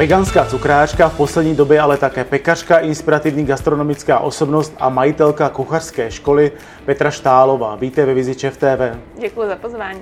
[0.00, 6.52] Veganská cukrářka, v poslední době ale také pekařka, inspirativní gastronomická osobnost a majitelka kuchařské školy
[6.84, 7.76] Petra Štálová.
[7.76, 8.98] Víte ve Vizi Čef TV.
[9.18, 10.00] Děkuji za pozvání.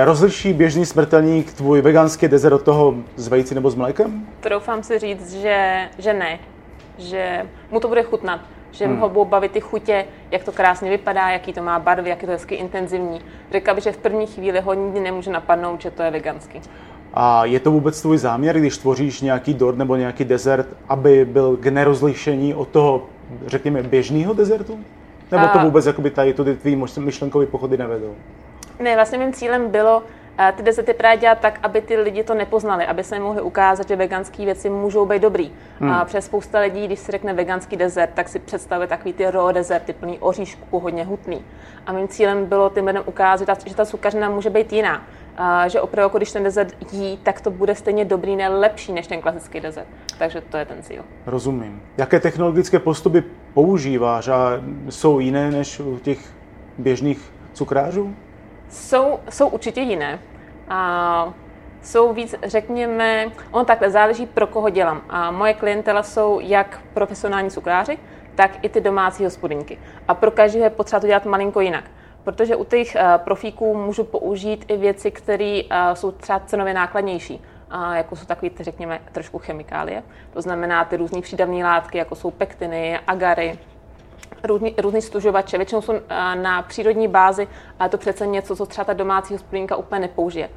[0.00, 4.26] E, rozliší běžný smrtelník tvůj veganský dezert od toho s vejci nebo s mlékem?
[4.40, 6.38] Troufám si říct, že, že ne.
[6.98, 8.40] Že mu to bude chutnat.
[8.70, 8.98] Že hmm.
[8.98, 12.26] ho budou bavit ty chutě, jak to krásně vypadá, jaký to má barvy, jak je
[12.26, 13.20] to hezky intenzivní.
[13.52, 16.60] Řekla bych, že v první chvíli ho nikdy nemůže napadnout, že to je veganský.
[17.14, 21.56] A je to vůbec tvůj záměr, když tvoříš nějaký dort nebo nějaký dezert, aby byl
[21.56, 23.06] k nerozlišení od toho,
[23.46, 24.78] řekněme, běžného dezertu?
[25.32, 28.14] Nebo to vůbec jakoby tady ty tvý myšlenkové pochody nevedou?
[28.80, 30.02] Ne, vlastně mým cílem bylo
[30.56, 33.96] ty dezerty právě dělat tak, aby ty lidi to nepoznali, aby se mohli ukázat, že
[33.96, 35.52] veganské věci můžou být dobrý.
[35.80, 35.90] Hmm.
[35.90, 39.52] A přes spousta lidí, když si řekne veganský dezert, tak si představuje takový ty raw
[39.52, 41.44] dezerty, plný oříšku, hodně hutný.
[41.86, 45.02] A mým cílem bylo tím lidem ukázat, že ta cukařina může být jiná.
[45.36, 48.92] A že opravdu, jako když ten dezert jí, tak to bude stejně dobrý, ne lepší
[48.92, 49.86] než ten klasický dezert.
[50.18, 51.04] Takže to je ten cíl.
[51.26, 51.82] Rozumím.
[51.96, 53.24] Jaké technologické postupy
[53.54, 56.18] používáš a jsou jiné než u těch
[56.78, 58.14] běžných cukrářů?
[58.68, 60.18] Jsou, jsou určitě jiné.
[60.70, 61.32] A
[61.82, 65.02] jsou víc, řekněme, on takhle záleží, pro koho dělám.
[65.08, 67.98] A moje klientela jsou jak profesionální cukráři,
[68.34, 69.78] tak i ty domácí hospodinky.
[70.08, 71.84] A pro každého je potřeba to dělat malinko jinak.
[72.24, 77.40] Protože u těch uh, profíků můžu použít i věci, které uh, jsou třeba cenově nákladnější,
[77.74, 80.02] uh, jako jsou takové, řekněme, trošku chemikálie.
[80.32, 83.58] To znamená ty různé přídavné látky, jako jsou pektiny, agary,
[84.44, 85.56] různý, různý stužovače.
[85.56, 85.92] Většinou jsou
[86.34, 90.50] na přírodní bázi, ale to přece něco, co třeba ta domácí hospodinka úplně nepoužije.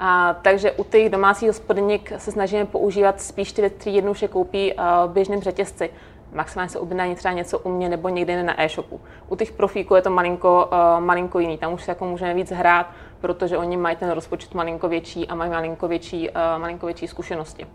[0.00, 4.74] A, takže u těch domácích hospodyněk se snažíme používat spíš ty věci, které jednoduše koupí
[5.06, 5.90] v běžném řetězci.
[6.32, 9.00] Maximálně se objednají třeba něco u mě nebo někde na e-shopu.
[9.28, 11.58] U těch profíků je to malinko, uh, malinko jiný.
[11.58, 12.86] Tam už se jako můžeme víc hrát,
[13.20, 17.66] protože oni mají ten rozpočet malinko větší a mají malinko větší, uh, malinko větší zkušenosti.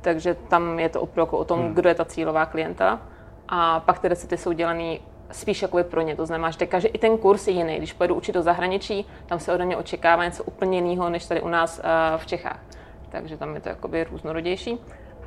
[0.00, 1.74] Takže tam je to opravdu o tom, hmm.
[1.74, 3.00] kdo je ta cílová klienta
[3.48, 4.96] a pak ty recepty jsou dělané
[5.30, 6.16] spíš jakoby pro ně.
[6.16, 7.76] To znamená, že teďka, že i ten kurz je jiný.
[7.76, 11.42] Když pojedu učit do zahraničí, tam se ode mě očekává něco úplně jiného, než tady
[11.42, 11.84] u nás uh,
[12.20, 12.60] v Čechách.
[13.08, 14.78] Takže tam je to jakoby různorodější.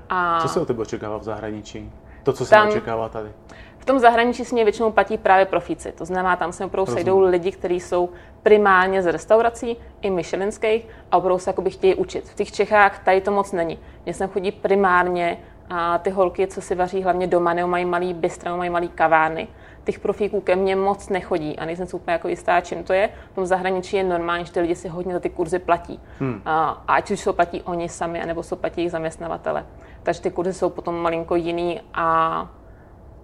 [0.10, 0.42] A...
[0.42, 1.92] Co se o tebe očekává v zahraničí?
[2.24, 3.30] To, co se tam, očekává tady?
[3.78, 5.92] V tom zahraničí si mě většinou platí právě profíci.
[5.92, 8.10] To znamená, tam se opravdu sejdou lidi, kteří jsou
[8.44, 12.30] primárně z restaurací, i myšelinských, a opravdu se jakoby chtějí učit.
[12.30, 13.80] V těch Čechách tady to moc není.
[14.06, 15.38] Mně sem chodí primárně
[15.70, 19.48] a ty holky, co si vaří hlavně doma, nebo mají malý bystra, mají malý kavárny,
[19.84, 23.10] těch profíků ke mně moc nechodí a nejsem si úplně jako jistá, čím to je.
[23.32, 26.00] V tom zahraničí je normální, že ty lidi si hodně za ty kurzy platí.
[26.20, 26.42] Hmm.
[26.46, 29.66] A, ať už jsou platí oni sami, anebo jsou platí jejich zaměstnavatele.
[30.04, 32.48] Takže ty kurzy jsou potom malinko jiný a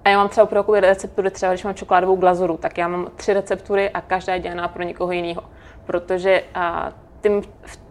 [0.06, 3.34] a já mám třeba opravdu receptury, třeba když mám čokoládovou glazuru, tak já mám tři
[3.34, 5.44] receptury a každá je dělaná pro někoho jiného.
[5.86, 6.92] Protože a,
[7.22, 7.85] tím, v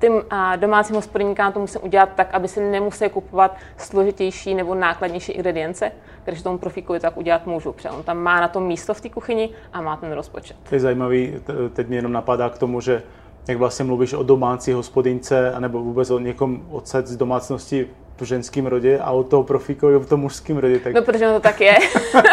[0.00, 0.22] tím
[0.56, 5.92] domácím hospodníkám to musím udělat tak, aby si nemuseli kupovat složitější nebo nákladnější ingredience,
[6.24, 9.08] když tomu profíkovi tak udělat můžu, protože on tam má na to místo v té
[9.08, 10.56] kuchyni a má ten rozpočet.
[10.68, 11.34] To je zajímavý,
[11.72, 13.02] teď mě jenom napadá k tomu, že
[13.48, 18.66] jak vlastně mluvíš o domácí hospodince, anebo vůbec o někom odset z domácnosti v ženském
[18.66, 20.78] rodě a o toho profíkovi v tom mužském rodě.
[20.78, 20.94] Tak...
[20.94, 21.76] No, protože ono to tak je.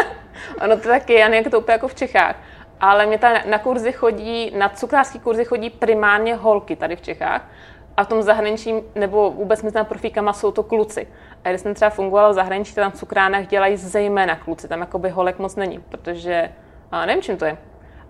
[0.63, 2.35] ono to tak je, a jak to úplně jako v Čechách
[2.79, 7.49] ale mě ta na kurzy chodí, na cukrářský kurzy chodí primárně holky tady v Čechách
[7.97, 11.07] a v tom zahraničí, nebo vůbec mezi profíkama jsou to kluci.
[11.43, 15.09] A když jsem třeba fungovala v zahraničí, tam v cukránách dělají zejména kluci, tam jakoby
[15.09, 16.51] holek moc není, protože
[16.91, 17.57] a nevím, čím to je.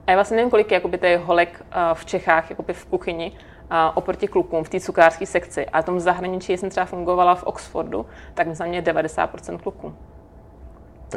[0.08, 3.32] A já vlastně nevím, kolik je jakoby těch holek v Čechách jakoby v kuchyni,
[3.70, 5.66] a oproti klukům v té cukrářské sekci.
[5.66, 9.96] A v tom zahraničí jsem třeba fungovala v Oxfordu, tak za mě 90% kluků.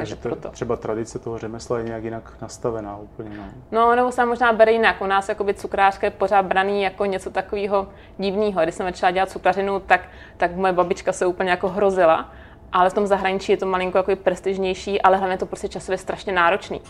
[0.01, 0.49] Takže to, proto.
[0.49, 3.31] třeba tradice toho řemesla je nějak jinak nastavená úplně.
[3.37, 5.01] No, no nebo se možná bere jinak.
[5.01, 7.89] U nás jakoby cukrářka je pořád braný jako něco takového
[8.19, 8.63] divného.
[8.63, 10.01] Když jsem začala dělat cukrařinu, tak,
[10.37, 12.33] tak moje babička se úplně jako hrozila.
[12.73, 16.33] Ale v tom zahraničí je to malinko jako prestižnější, ale hlavně to prostě časově strašně
[16.33, 16.81] náročný.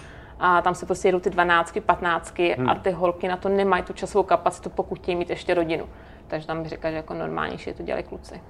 [0.40, 2.70] A tam se prostě jedou ty dvanáctky, patnáctky hmm.
[2.70, 5.88] a ty holky na to nemají tu časovou kapacitu, pokud chtějí mít ještě rodinu.
[6.28, 8.40] Takže tam bych řekla, že jako normálnější je to dělají kluci.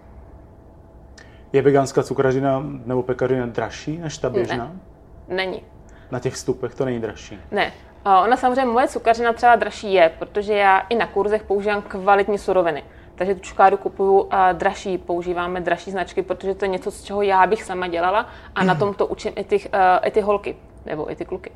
[1.56, 4.56] Je veganská cukrařina nebo pekařina dražší než ta běžná?
[5.28, 5.36] Ne.
[5.36, 5.62] Není.
[6.10, 7.40] Na těch vstupech to není dražší?
[7.50, 7.72] Ne.
[8.24, 12.84] Ona samozřejmě, moje cukrařina třeba dražší je, protože já i na kurzech používám kvalitní suroviny.
[13.14, 17.22] Takže tu čokoládu kupuju a dražší, používáme dražší značky, protože to je něco, z čeho
[17.22, 19.62] já bych sama dělala a na tom to učím i ty, uh,
[20.02, 20.56] i ty holky,
[20.86, 21.52] nebo i ty kluky.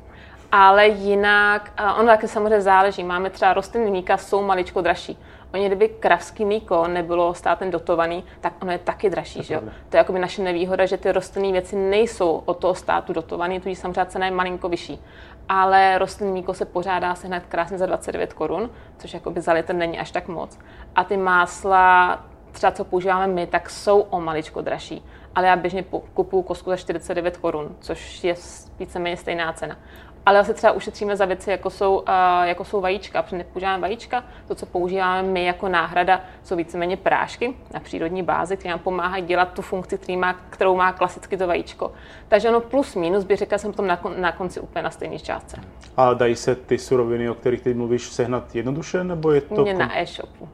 [0.51, 3.03] Ale jinak, ono taky samozřejmě záleží.
[3.03, 5.19] Máme třeba rostlinný mlíka, jsou maličko dražší.
[5.53, 9.43] Oni, kdyby kravský mlíko nebylo státem dotovaný, tak ono je taky dražší.
[9.43, 9.61] Že jo?
[9.89, 13.77] To je jako naše nevýhoda, že ty rostlinné věci nejsou od toho státu dotované, tudíž
[13.77, 15.01] samozřejmě cena je malinko vyšší.
[15.49, 19.99] Ale rostlinné mlíko se pořádá hned krásně za 29 korun, což jakoby za litr není
[19.99, 20.59] až tak moc.
[20.95, 22.19] A ty másla
[22.51, 25.05] třeba co používáme my, tak jsou o maličko dražší.
[25.35, 25.83] Ale já běžně
[26.13, 28.35] kupuju kosku za 49 korun, což je
[28.79, 29.77] víceméně stejná cena.
[30.25, 32.05] Ale asi třeba ušetříme za věci, jako jsou, uh,
[32.43, 33.21] jako jsou vajíčka.
[33.21, 38.57] Protože nepoužíváme vajíčka, to, co používáme my jako náhrada, jsou víceméně prášky na přírodní bázi,
[38.57, 41.91] které nám pomáhají dělat tu funkci, který má, kterou má klasicky to vajíčko.
[42.27, 45.57] Takže ono plus minus by řekla jsem potom na, na konci úplně na stejné částce.
[45.97, 49.61] A dají se ty suroviny, o kterých teď mluvíš, sehnat jednoduše, nebo je to...
[49.61, 50.49] Mě na e-shopu.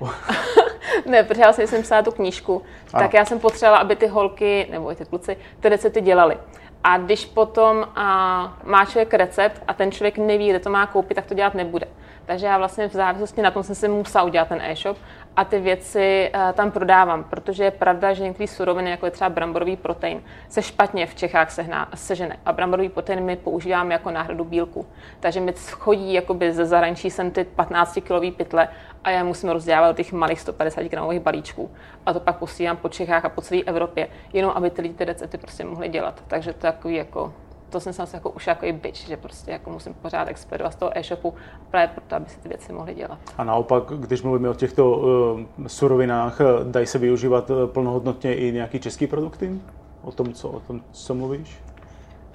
[1.06, 2.62] ne, protože já jsem psala tu knížku,
[2.92, 3.02] ano.
[3.04, 6.36] tak já jsem potřebovala, aby ty holky, nebo i ty kluci, ty recepty dělali.
[6.84, 11.14] A když potom a, má člověk recept a ten člověk neví, kde to má koupit,
[11.14, 11.88] tak to dělat nebude.
[12.28, 14.96] Takže já vlastně v závislosti na tom jsem si musela udělat ten e-shop
[15.36, 19.30] a ty věci uh, tam prodávám, protože je pravda, že některé suroviny, jako je třeba
[19.30, 22.36] bramborový protein, se špatně v Čechách sehná, sežene.
[22.46, 24.86] A bramborový protein my používáme jako náhradu bílku.
[25.20, 28.68] Takže mi chodí jakoby ze zahraničí sem ty 15 kg pytle
[29.04, 31.70] a já musím rozdělávat do těch malých 150 gramových balíčků.
[32.06, 35.04] A to pak posílám po Čechách a po celé Evropě, jenom aby ty lidi ty
[35.04, 36.22] recepty prostě mohli dělat.
[36.28, 37.32] Takže to je takový jako
[37.70, 40.76] to jsem se jako už jako i byč, že prostě jako musím pořád expedovat z
[40.76, 41.34] toho e-shopu
[41.70, 43.18] právě proto, aby si ty věci mohly dělat.
[43.38, 48.80] A naopak, když mluvíme o těchto uh, surovinách, dají se využívat eh, plnohodnotně i nějaký
[48.80, 49.60] český produkty?
[50.02, 51.58] O tom, co, o tom, co mluvíš?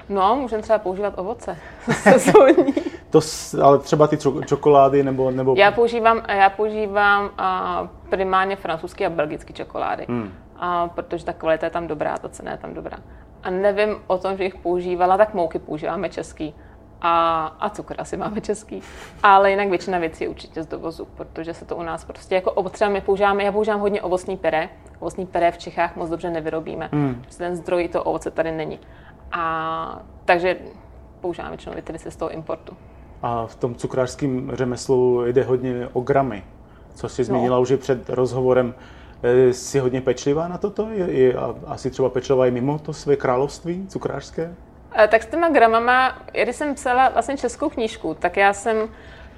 [0.10, 1.58] No, můžeme třeba používat ovoce
[3.10, 3.20] to,
[3.62, 5.32] ale třeba ty čokolády nebo...
[5.32, 5.56] nebo...
[5.58, 10.22] Já používám, já používám uh, primárně francouzské a belgické čokolády, hmm.
[10.22, 12.98] uh, protože ta kvalita je tam dobrá, ta cena je tam dobrá
[13.44, 16.54] a nevím o tom, že jich používala, tak mouky používáme český
[17.02, 18.82] a, a cukr asi máme český,
[19.24, 22.70] ale jinak většina věcí je určitě z dovozu, protože se to u nás prostě jako
[22.70, 24.70] třeba my používáme, já používám hodně ovocný pere,
[25.00, 27.22] ovocný pere v Čechách moc dobře nevyrobíme, hmm.
[27.22, 28.80] protože ten zdroj to ovoce tady není.
[29.32, 30.58] A takže
[31.22, 32.78] používáme většinou ty věci z toho importu.
[33.22, 36.44] A v tom cukrářském řemeslu jde hodně o gramy,
[36.96, 37.62] co jsi zmínila no.
[37.62, 38.74] už před rozhovorem.
[39.24, 40.90] Eh, jsi hodně pečlivá na toto?
[40.90, 41.34] Je, je
[41.66, 44.56] asi třeba pečlivá i mimo to své království cukrářské?
[44.96, 48.90] Eh, tak s těma gramama, když jsem psala vlastně českou knížku, tak já jsem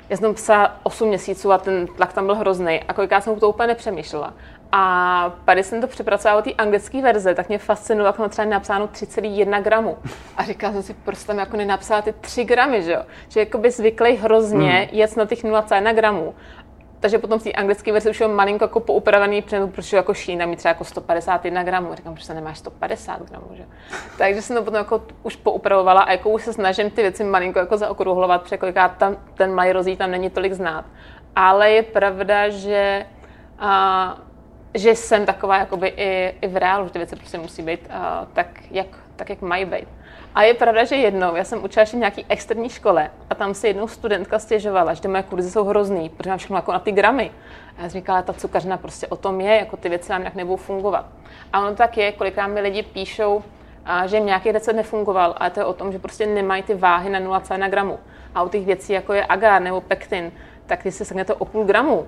[0.10, 2.84] já jsem psala 8 měsíců a ten tlak tam byl hrozný.
[2.88, 4.34] A kolikrát jsem to úplně nepřemýšlela.
[4.72, 8.46] A pak, když jsem to přepracovala té anglické verze, tak mě fascinovalo, jak mám třeba
[8.48, 9.98] napsáno 3,1 gramu.
[10.38, 13.02] A říkala jsem si, proč tam jako nenapsala ty 3 gramy, že jo?
[13.30, 14.88] Že jako by zvyklý hrozně hmm.
[14.92, 16.34] jet na těch 0,1 gramů
[17.00, 20.56] takže potom v té anglické verzi už je malinko jako poupravený, protože jako šína mi
[20.56, 21.96] třeba jako 151 gramů.
[21.96, 23.66] Říkám, proč se nemáš 150 gramů, že?
[24.18, 27.60] Takže jsem to potom jako už poupravovala a jako už se snažím ty věci malinko
[27.60, 30.86] jako zaokrouhlovat, protože kolikrát tam ten malý rozí tam není tolik znát.
[31.36, 33.06] Ale je pravda, že
[33.60, 34.18] a,
[34.74, 38.28] že jsem taková jakoby i, i v reálu, že ty věci prostě musí být a,
[38.34, 39.88] tak, jak, tak, jak mají být.
[40.36, 43.54] A je pravda, že jednou, já jsem učila ještě v nějaký externí škole a tam
[43.54, 46.80] se jednou studentka stěžovala, že ty moje kurzy jsou hrozný, protože mám všechno jako na
[46.80, 47.32] ty gramy.
[47.78, 50.36] A já jsem říkala, ta cukařina prostě o tom je, jako ty věci nám nějak
[50.36, 51.06] nebudou fungovat.
[51.54, 53.44] A ono tak je, kolikrát mi lidi píšou,
[53.86, 56.74] a že jim nějaký recept nefungoval, ale to je o tom, že prostě nemají ty
[56.74, 58.00] váhy na 0,1 gramu.
[58.36, 60.32] A u těch věcí, jako je agar nebo pektin,
[60.65, 62.08] tak když se seknete o půl gramu,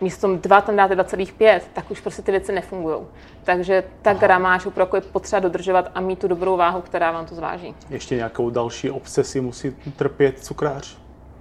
[0.00, 2.96] místo 2 tam dáte 2,5, tak už prostě ty věci nefungují.
[3.44, 7.34] Takže ta gramáž opravdu je potřeba dodržovat a mít tu dobrou váhu, která vám to
[7.34, 7.74] zváží.
[7.90, 10.98] Ještě nějakou další obsesi musí trpět cukrář?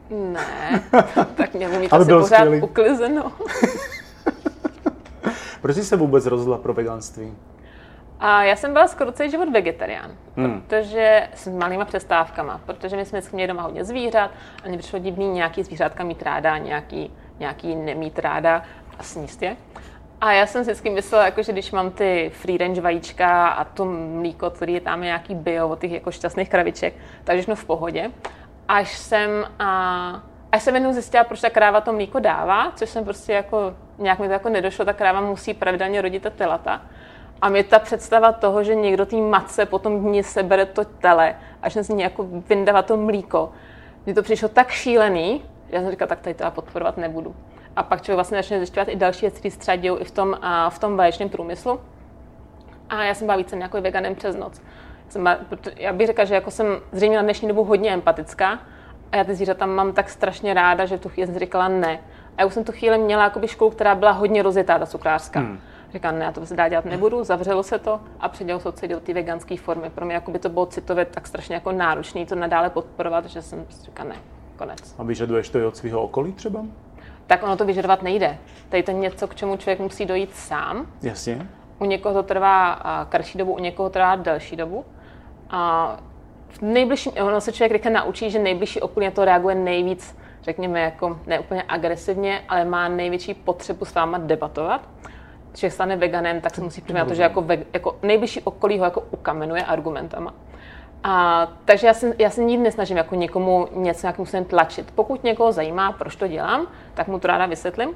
[0.10, 0.84] Ne,
[1.36, 2.62] tak měl mít asi pořád skvělý.
[2.62, 3.32] uklizeno.
[5.62, 7.34] Proč jsi se vůbec rozhodla pro veganství?
[8.20, 10.62] A já jsem byla skoro celý život vegetarián, hmm.
[10.62, 14.32] protože s malýma přestávkama, protože my jsme měli doma hodně zvířat
[14.64, 18.64] a mě přišlo divný nějaký zvířátka mít ráda, nějaký nějaký nemít ráda
[19.00, 19.56] a sníst je.
[20.22, 23.64] A já jsem si vždycky myslela, jako, že když mám ty free range vajíčka a
[23.64, 23.86] to
[24.20, 26.94] mlíko, který je tam nějaký bio od těch jako šťastných kraviček,
[27.24, 28.12] takže všechno v pohodě.
[28.68, 33.04] Až jsem, a, až jsem jednou zjistila, proč ta kráva to mlíko dává, což jsem
[33.04, 36.82] prostě jako, nějak mi to jako nedošlo, ta kráva musí pravidelně rodit ta telata.
[37.42, 41.74] A mě ta představa toho, že někdo té matce potom dní sebere to tele, až
[41.74, 43.52] se z ní jako vyndává to mlíko,
[44.06, 47.36] mně to přišlo tak šílený, já jsem říkala, tak tady to podporovat nebudu.
[47.76, 50.70] A pak člověk vlastně začne zjišťovat i další věci, které se i v tom, a
[50.70, 51.80] v tom vaječném průmyslu.
[52.90, 54.62] A já jsem byla více nějakou veganem přes noc.
[55.10, 55.30] Jsem
[55.76, 58.60] já bych řekla, že jako jsem zřejmě na dnešní dobu hodně empatická
[59.12, 62.00] a já ty zvířata mám tak strašně ráda, že tu chvíli jsem říkala ne.
[62.38, 65.40] A já už jsem tu chvíli měla jakoby školu, která byla hodně rozjetá, ta cukrářská.
[65.40, 65.60] Hmm.
[65.94, 69.00] Říkám, ne, já to se dá dělat nebudu, zavřelo se to a předělo se do
[69.00, 69.90] té veganské formy.
[69.90, 73.42] Pro mě jako by to bylo citově tak strašně jako náročné to nadále podporovat, že
[73.42, 74.16] jsem říkala ne,
[74.60, 74.96] konec.
[74.98, 76.60] A vyžaduješ to i od svého okolí třeba?
[77.28, 78.38] Tak ono to vyžadovat nejde.
[78.70, 80.88] Tady to je něco, k čemu člověk musí dojít sám.
[81.02, 81.48] Jasně.
[81.80, 84.86] U někoho to trvá kratší dobu, u někoho trvá delší dobu.
[85.50, 85.98] A
[86.50, 91.20] v nejbližším, ono se člověk rychle naučí, že nejbližší okolí to reaguje nejvíc, řekněme, jako
[91.28, 94.90] ne úplně agresivně, ale má největší potřebu s váma debatovat.
[95.56, 98.86] člověk stane veganem, tak se musí přimět to, že jako, ve, jako nejbližší okolí ho
[98.86, 100.34] jako ukamenuje argumentama.
[101.04, 104.92] A, takže já se, já se nikdy nesnažím jako někomu něco nějakým způsobem tlačit.
[104.96, 107.90] Pokud někoho zajímá, proč to dělám, tak mu to ráda vysvětlím.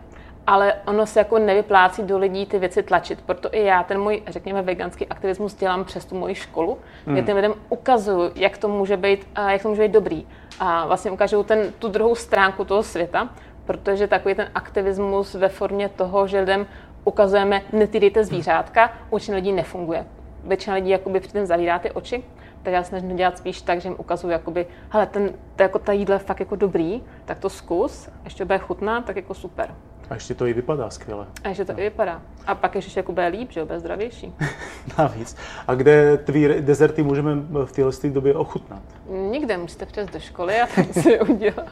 [0.47, 3.21] Ale ono se jako nevyplácí do lidí ty věci tlačit.
[3.21, 7.15] Proto i já ten můj, řekněme, veganský aktivismus dělám přes tu moji školu, hmm.
[7.15, 10.27] kde těm lidem ukazuju, jak to může být, jak to může být dobrý.
[10.59, 13.29] A vlastně ukážu ten, tu druhou stránku toho světa,
[13.65, 16.65] protože takový ten aktivismus ve formě toho, že lidem
[17.03, 20.05] ukazujeme, netýdejte zvířátka, u lidí nefunguje.
[20.43, 22.23] Většina lidí jakoby předtím zavírá ty oči
[22.63, 25.91] tak já snažím dělat spíš tak, že jim ukazuju, jakoby, hele, ten, to, jako ta
[25.91, 29.75] jídla je fakt jako dobrý, tak to zkus, ještě bude chutná, tak jako super.
[30.09, 31.25] A ještě to i vypadá skvěle.
[31.43, 31.79] A ještě to no.
[31.79, 32.21] i vypadá.
[32.47, 34.33] A pak ještě jako bude líp, že jo, bude zdravější.
[34.97, 35.35] Navíc.
[35.67, 38.81] A kde tvý dezerty můžeme v téhle době ochutnat?
[39.09, 41.67] Nikde, musíte přes do školy a tam si je udělat.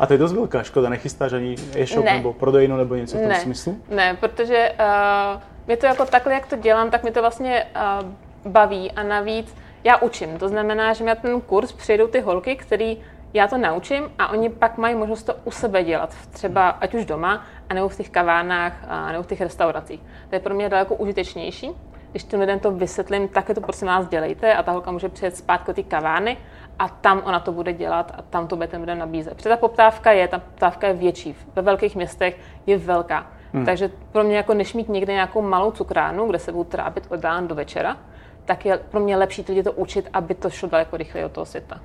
[0.00, 2.16] A to je dost velká škoda, nechystáš ani e-shop ne.
[2.16, 3.40] nebo prodejnu nebo něco v tom ne.
[3.40, 3.78] smyslu?
[3.90, 4.72] Ne, protože
[5.34, 7.66] uh, mě to jako takhle, jak to dělám, tak mi to vlastně
[8.02, 9.54] uh, baví a navíc
[9.84, 10.38] já učím.
[10.38, 12.98] To znamená, že na ten kurz přijdou ty holky, který
[13.34, 17.04] já to naučím a oni pak mají možnost to u sebe dělat, třeba ať už
[17.04, 20.00] doma, anebo v těch kavárnách, a nebo v těch restauracích.
[20.28, 21.70] To je pro mě daleko užitečnější.
[22.10, 25.08] Když těm lidem to vysvětlím, tak je to prosím vás dělejte a ta holka může
[25.08, 26.36] přijet zpátky do té kavárny
[26.78, 29.34] a tam ona to bude dělat a tam to bude ten lidem nabízet.
[29.34, 31.36] Protože ta poptávka je, ta poptávka je větší.
[31.54, 33.26] Ve velkých městech je velká.
[33.52, 33.64] Hmm.
[33.64, 37.24] Takže pro mě jako než mít někde nějakou malou cukrárnu, kde se budu trápit od
[37.24, 37.96] rána do večera,
[38.44, 41.46] tak je pro mě lepší lidi to učit, aby to šlo daleko rychleji od toho
[41.46, 41.80] světa.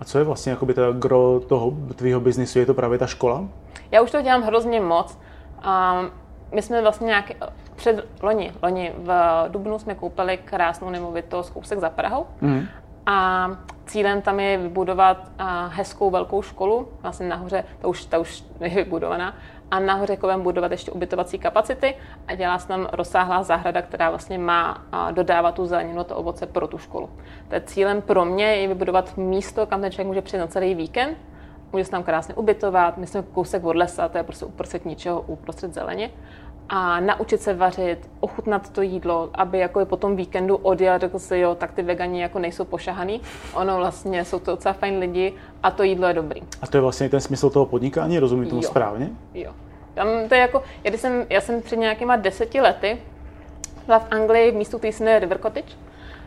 [0.00, 2.58] A co je vlastně jakoby ta gro toho tvýho biznisu?
[2.58, 3.44] Je to právě ta škola?
[3.90, 5.18] Já už to dělám hrozně moc.
[5.64, 6.10] Um,
[6.52, 7.32] my jsme vlastně nějak
[7.76, 9.12] před loni, loni v
[9.48, 12.26] Dubnu jsme koupili krásnou nemovitost kousek za Prahou.
[12.40, 12.66] Mm.
[13.06, 13.50] A
[13.86, 15.30] cílem tam je vybudovat
[15.68, 19.34] hezkou velkou školu, vlastně nahoře, ta už, ta už je vybudovaná,
[19.70, 21.94] a nahoře budeme budovat ještě ubytovací kapacity
[22.28, 26.68] a dělá se tam rozsáhlá zahrada, která vlastně má dodávat tu zeleninu, to ovoce pro
[26.68, 27.10] tu školu.
[27.48, 30.74] To je cílem pro mě je vybudovat místo, kam ten člověk může přijít na celý
[30.74, 31.18] víkend,
[31.72, 35.20] může se tam krásně ubytovat, my jsme kousek od lesa, to je prostě uprostřed ničeho,
[35.20, 36.10] uprostřed zeleně
[36.72, 41.18] a naučit se vařit, ochutnat to jídlo, aby jako je po tom víkendu odjel, řekl
[41.18, 43.20] si, jo, tak ty vegani jako nejsou pošahaný.
[43.54, 46.42] Ono vlastně jsou to docela fajn lidi a to jídlo je dobrý.
[46.62, 48.68] A to je vlastně ten smysl toho podnikání, rozumím tomu jo.
[48.68, 49.10] správně?
[49.34, 49.52] Jo.
[49.94, 52.98] Tam to je jako, já jsem, já jsem před nějakýma deseti lety
[53.86, 55.74] byla v Anglii v místu, který se River Cottage.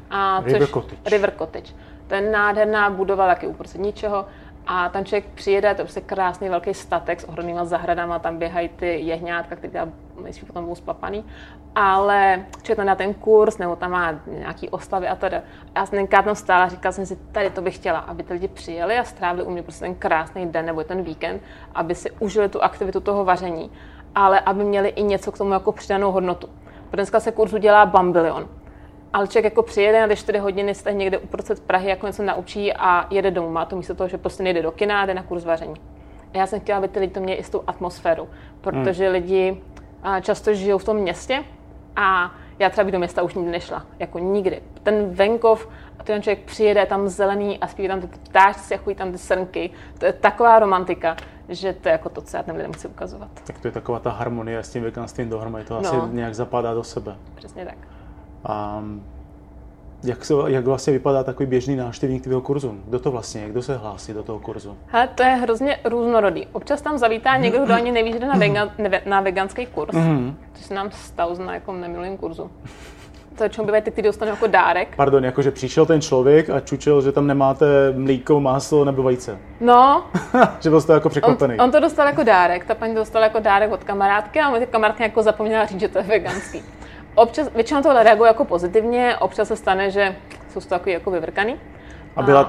[0.10, 1.02] A River což, Cottage.
[1.06, 1.74] River Cottage.
[2.08, 4.26] To je nádherná budova, taky uprostřed ničeho.
[4.68, 8.70] A ten člověk přijede, to je prostě krásný velký statek s ohromnýma zahradama, tam běhají
[8.70, 9.94] ty jehňátka, které tam
[10.24, 11.26] myslím, potom budou spapaný.
[11.76, 15.42] Ale člověk na ten kurz, nebo tam má nějaký oslavy a teda.
[15.76, 18.34] Já jsem tenkrát tam stála a říkala jsem si, tady to bych chtěla, aby ty
[18.34, 21.42] lidi přijeli a strávili u mě prostě ten krásný den nebo ten víkend,
[21.76, 23.72] aby si užili tu aktivitu toho vaření,
[24.16, 26.50] ale aby měli i něco k tomu jako přidanou hodnotu.
[26.92, 28.48] Dneska se kurzu dělá bambilion
[29.14, 33.08] ale člověk jako přijede na 4 hodiny, jste někde uprostřed Prahy, jako něco naučí a
[33.10, 33.50] jede domů.
[33.50, 35.76] Má to místo toho, že prostě nejde do kina, jde na kurz vaření.
[36.34, 38.30] A já jsem chtěla, aby ty lidi to měli i s tou atmosféru,
[38.62, 39.14] protože hmm.
[39.14, 39.62] lidi
[40.22, 41.44] často žijou v tom městě
[41.96, 44.62] a já třeba do města už nikdy nešla, jako nikdy.
[44.84, 48.96] Ten venkov, a ten člověk přijede tam zelený a zpívá tam ty ptáčci a chodí
[48.96, 51.16] tam ty srnky, to je taková romantika,
[51.50, 53.30] že to je jako to, co já těm lidem chci ukazovat.
[53.44, 55.90] Tak to je taková ta harmonie s tím veganstvím dohromady, to no.
[55.90, 57.16] asi nějak zapadá do sebe.
[57.36, 57.78] Přesně tak.
[58.46, 58.84] A
[60.04, 62.78] jak, se, jak vlastně vypadá takový běžný návštěvník tvého kurzu?
[62.86, 63.50] Kdo to vlastně je?
[63.50, 64.78] Kdo se hlásí do toho kurzu?
[64.88, 66.48] Hele, to je hrozně různorodý.
[66.52, 68.72] Občas tam zavítá někdo, kdo ani neví, že jde na, vegan,
[69.06, 70.34] na veganský kurz, mm-hmm.
[70.54, 72.52] což se nám stalo na jako neminulém kurzu.
[73.38, 74.96] To čemu bývají ty, kteří dostanou jako dárek.
[74.96, 79.40] Pardon, jakože přišel ten člověk a čučil, že tam nemáte mlíko, máslo nebo vejce.
[79.62, 80.04] No.
[80.60, 81.54] že byl to jako překvapený.
[81.54, 84.66] On, on, to dostal jako dárek, ta paní dostala jako dárek od kamarádky a moje
[84.66, 86.64] kamarádka jako zapomněla říct, že to je veganský.
[87.16, 90.16] Občas, většinou to reaguje jako pozitivně, občas se stane, že
[90.50, 91.56] jsou to takový jako vyvrkaný.
[92.16, 92.42] A byla...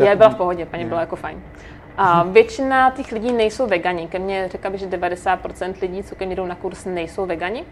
[0.00, 1.42] A, já byla v pohodě, paní byla jako fajn.
[1.96, 4.08] A většina těch lidí nejsou vegani.
[4.08, 7.64] Ke mně řekla bych, že 90% lidí, co ke mně jdou na kurz, nejsou vegani.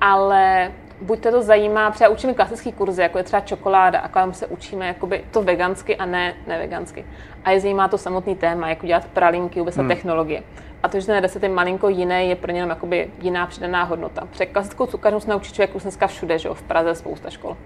[0.00, 4.46] Ale buď to zajímá, třeba učíme klasický kurzy, jako je třeba čokoláda, a tam se
[4.46, 7.04] učíme jakoby to vegansky a ne nevegansky.
[7.44, 9.88] A je zajímá to samotný téma, jak udělat pralinky, vůbec hmm.
[9.88, 10.42] technologie.
[10.82, 14.28] A to, že ten recept je malinko jiný, je pro ně jakoby jiná přidaná hodnota.
[14.30, 17.56] Před klasickou cukařnou se naučí člověk už dneska všude, že jo, v Praze spousta škol.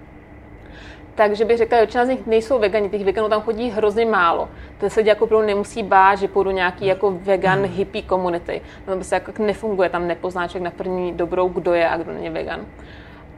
[1.15, 4.49] Takže bych řekla, že většina z nich nejsou vegani, těch veganů tam chodí hrozně málo.
[4.79, 8.61] To se jako opravdu nemusí bát, že půjdu nějaký jako vegan hippie komunity.
[8.87, 12.13] No, to se jako nefunguje, tam nepozná člověk na první dobrou, kdo je a kdo
[12.13, 12.65] není vegan.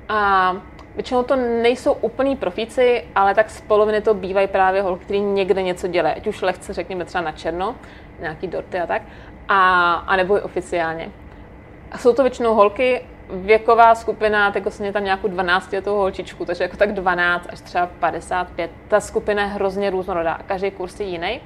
[0.10, 0.54] A
[0.96, 5.64] většinou to nejsou úplní profíci, ale tak z poloviny to bývají právě holky, kteří někde
[5.64, 7.76] něco dělají, ať už lehce řekněme třeba na černo,
[8.20, 9.02] nějaký dorty a tak,
[9.48, 11.12] a, a nebo i oficiálně.
[11.92, 16.64] A jsou to většinou holky, věková skupina, jako jsem tam nějakou 12 letou holčičku, takže
[16.64, 18.72] jako tak 12 až třeba 55.
[18.88, 21.42] Ta skupina je hrozně různorodá, každý kurz je jiný,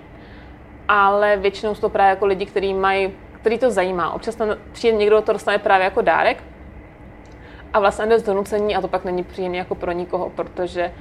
[0.87, 4.11] ale většinou jsou to právě jako lidi, kteří mají, který to zajímá.
[4.13, 6.43] Občas tam přijde někdo, to dostane právě jako dárek
[7.73, 10.91] a vlastně jde z donucení a to pak není příjemné jako pro nikoho, protože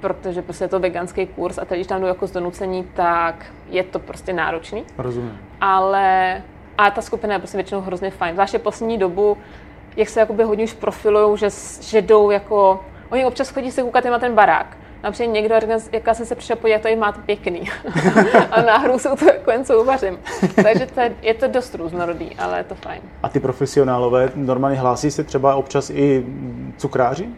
[0.00, 3.46] protože prostě je to veganský kurz a teď, když tam jdu jako z donucení, tak
[3.70, 4.84] je to prostě náročný.
[4.98, 5.38] Rozumím.
[5.60, 6.42] Ale
[6.78, 8.34] a ta skupina je prostě většinou hrozně fajn.
[8.34, 9.36] Zvláště poslední dobu,
[9.96, 11.48] jak se jakoby hodně už profilují, že,
[11.80, 12.84] že jdou jako...
[13.10, 14.76] Oni občas chodí se koukat na ten barák.
[15.04, 17.70] Například někdo řekne, jaká jsem se přišel podívat, to máte pěkný.
[18.50, 20.18] a náhodou jsou to jako jen souvařím.
[20.62, 23.00] Takže to je, je, to dost různorodý, ale je to fajn.
[23.22, 26.26] A ty profesionálové normálně hlásí se třeba občas i
[26.76, 27.28] cukráři?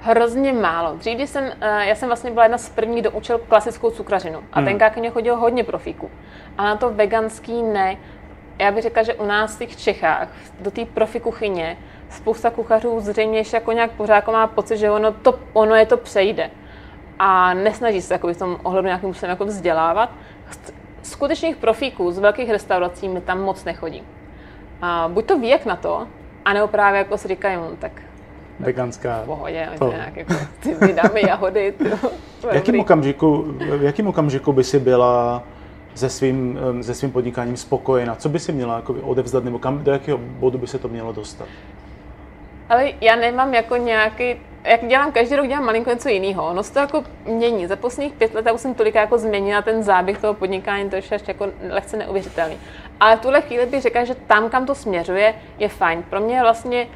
[0.00, 0.96] Hrozně málo.
[0.96, 4.38] Dřív, když jsem, eh, já jsem vlastně byla jedna z prvních, kdo učil klasickou cukrařinu.
[4.52, 4.68] A hmm.
[4.68, 6.10] tenkrát ke mně chodilo hodně profíků.
[6.58, 7.96] A na to veganský ne.
[8.58, 10.28] Já bych řekla, že u nás v těch Čechách,
[10.60, 11.76] do té profi kuchyně,
[12.10, 15.86] spousta kuchařů zřejmě ještě jako nějak pořád jako má pocit, že ono, to, ono je
[15.86, 16.50] to přejde.
[17.22, 20.10] A nesnaží se jako v tom ohledu nějakým způsobem jako vzdělávat.
[21.02, 24.02] Skutečných profíků z velkých restaurací mi tam moc nechodí.
[24.82, 26.06] A buď to jak na to,
[26.44, 27.92] anebo právě jako si říkají, no, tak
[28.60, 29.20] veganská.
[29.22, 29.92] V pohodě, to.
[29.92, 31.74] nějak jako ty, dámy jahody.
[32.40, 35.42] V jakým okamžiku, v jakým okamžiku by si byla
[35.94, 38.14] se svým, se svým podnikáním spokojená?
[38.14, 41.12] Co by si měla jako odevzdat, nebo kam, do jakého bodu by se to mělo
[41.12, 41.48] dostat?
[42.68, 46.46] Ale já nemám jako nějaký, jak dělám, každý rok dělám malinko něco jiného.
[46.46, 47.66] Ono se to jako mění.
[47.66, 51.02] Za posledních pět let už jsem tolik jako změnila ten záběh toho podnikání, to je
[51.12, 52.58] ještě jako lehce neuvěřitelný.
[53.00, 56.02] Ale v tuhle chvíli bych řekla, že tam, kam to směřuje, je fajn.
[56.02, 56.86] Pro mě vlastně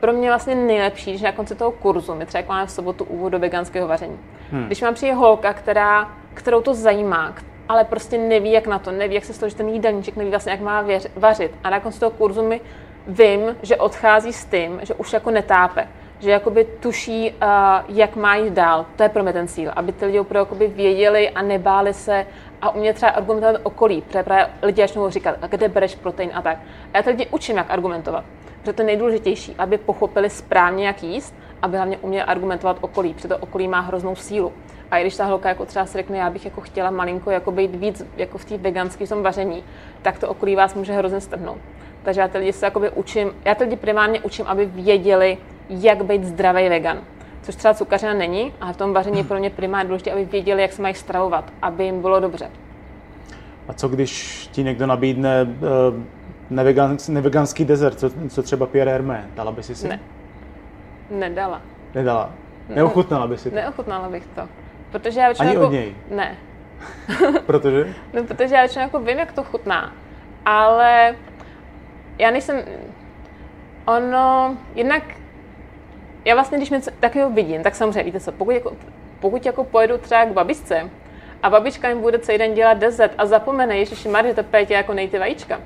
[0.00, 3.04] pro mě vlastně nejlepší, že na konci toho kurzu, my třeba jako máme v sobotu
[3.04, 4.18] úvod do veganského vaření.
[4.50, 4.66] Hmm.
[4.66, 7.34] Když mám přijde holka, která, kterou to zajímá,
[7.68, 10.60] ale prostě neví, jak na to, neví, jak se složí ten jídelníček, neví vlastně, jak
[10.60, 11.52] má věř, vařit.
[11.64, 12.60] A na konci toho kurzu mi
[13.06, 15.88] vím, že odchází s tím, že už jako netápe,
[16.18, 18.86] že jakoby tuší, uh, jak má jít dál.
[18.96, 22.26] To je pro mě ten cíl, aby ty lidi opravdu věděli a nebáli se
[22.62, 26.42] a umět třeba argumentovat okolí, protože právě lidi začnou říkat, a kde bereš protein a
[26.42, 26.58] tak.
[26.94, 28.24] A já ty lidi učím, jak argumentovat.
[28.60, 33.28] Protože to je nejdůležitější, aby pochopili správně, jak jíst, aby hlavně uměli argumentovat okolí, protože
[33.28, 34.52] to okolí má hroznou sílu.
[34.90, 37.52] A i když ta holka jako třeba si řekne, já bych jako chtěla malinko jako
[37.52, 39.64] být víc jako v té veganské tom vaření,
[40.02, 41.58] tak to okolí vás může hrozně strhnout.
[42.02, 46.04] Takže já ty lidi se jakoby učím, já ty lidi primárně učím, aby věděli, jak
[46.04, 47.00] být zdravý vegan.
[47.42, 50.62] Což třeba cukařina není, a v tom vaření je pro mě primárně důležité, aby věděli,
[50.62, 52.50] jak se mají stravovat, aby jim bylo dobře.
[53.68, 55.48] A co když ti někdo nabídne uh,
[56.50, 59.88] neveganský, neveganský dezert, co, co třeba Pierre Hermé, dala by si si?
[59.88, 60.00] Ne.
[61.10, 61.62] Nedala.
[61.94, 62.30] Nedala.
[62.68, 63.56] Neochutnala by si to?
[63.56, 64.48] Neochutnala bych to.
[64.90, 65.66] Protože já Ani jako...
[65.66, 65.94] od něj?
[66.10, 66.36] Ne.
[67.46, 67.94] protože?
[68.12, 69.92] No, protože já většinou jako vím, jak to chutná.
[70.44, 71.14] Ale
[72.18, 72.62] já nejsem...
[73.86, 75.02] Ono, jednak
[76.26, 78.72] já vlastně, když něco takového vidím, tak samozřejmě, víte co, pokud jako,
[79.20, 80.90] pokud jako pojedu třeba k babičce
[81.42, 84.94] a babička mi bude celý den dělat dezert a zapomene, Ježiši Marie, to pétě jako
[84.94, 85.60] nejty vajíčka,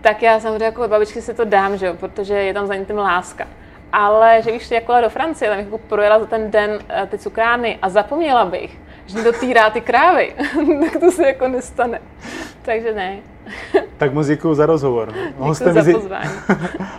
[0.00, 2.96] tak já samozřejmě jako babičky si to dám, že jo, protože je tam za tím
[2.96, 3.48] láska.
[3.92, 7.18] Ale že bych jako do Francie, tam bych jako projela za ten den eh, ty
[7.18, 10.34] cukrárny a zapomněla bych, že někdo týrá ty krávy,
[10.80, 12.00] tak to se jako nestane.
[12.62, 13.18] Takže ne.
[13.96, 15.14] Tak moc děkuji za rozhovor.
[15.36, 15.96] Hostem za vizi...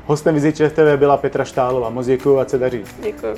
[0.05, 1.89] Hostem Vizi ČTV byla Petra Štálová.
[1.89, 2.83] Moc děkuji a se daří.
[3.03, 3.35] Děkuji.